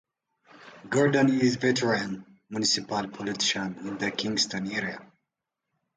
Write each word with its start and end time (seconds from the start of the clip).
Gordon 0.89 1.29
is 1.29 1.57
a 1.57 1.59
veteran 1.59 2.25
municipal 2.49 3.07
politician 3.07 3.77
in 3.87 3.99
the 3.99 4.09
Kingston 4.09 4.71
area. 4.71 4.99